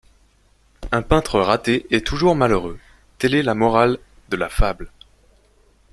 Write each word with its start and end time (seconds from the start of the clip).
Un 0.91 1.03
peintre 1.03 1.39
raté 1.39 1.85
est 1.91 2.03
toujours 2.07 2.33
malheureux, 2.35 2.79
telle 3.19 3.35
est 3.35 3.43
la 3.43 3.53
morale 3.53 3.99
de 4.29 4.35
la 4.35 4.49
fable. 4.49 4.91